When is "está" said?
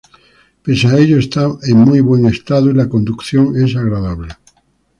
1.19-1.43